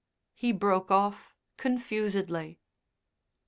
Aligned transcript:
He 0.33 0.51
broke 0.51 0.89
off 0.89 1.35
confusedly. 1.57 2.59